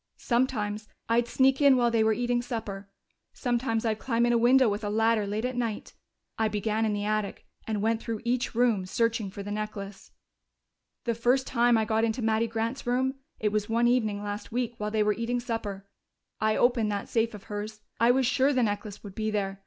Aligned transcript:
Sometimes 0.17 0.87
I'd 1.07 1.27
sneak 1.27 1.61
in 1.61 1.77
while 1.77 1.91
they 1.91 2.03
were 2.03 2.11
eating 2.11 2.41
supper; 2.41 2.89
sometimes 3.33 3.85
I'd 3.85 3.99
climb 3.99 4.25
in 4.25 4.33
a 4.33 4.37
window 4.39 4.67
with 4.67 4.83
a 4.83 4.89
ladder 4.89 5.27
late 5.27 5.45
at 5.45 5.55
night. 5.55 5.93
I 6.39 6.47
began 6.47 6.85
in 6.85 6.93
the 6.93 7.05
attic 7.05 7.45
and 7.67 7.83
went 7.83 8.01
through 8.01 8.21
each 8.25 8.55
room, 8.55 8.87
searching 8.87 9.29
for 9.29 9.43
the 9.43 9.51
necklace. 9.51 10.09
"The 11.03 11.13
first 11.13 11.45
time 11.45 11.77
I 11.77 11.85
got 11.85 12.03
into 12.03 12.23
Mattie 12.23 12.47
Grant's 12.47 12.87
room 12.87 13.13
it 13.39 13.51
was 13.51 13.69
one 13.69 13.87
evening 13.87 14.23
last 14.23 14.51
week, 14.51 14.73
while 14.79 14.89
they 14.89 15.03
were 15.03 15.13
eating 15.13 15.39
supper 15.39 15.87
I 16.39 16.55
opened 16.57 16.91
that 16.91 17.07
safe 17.07 17.35
of 17.35 17.43
hers. 17.43 17.81
I 17.99 18.09
was 18.09 18.25
sure 18.25 18.51
the 18.53 18.63
necklace 18.63 19.03
would 19.03 19.13
be 19.13 19.29
there. 19.29 19.59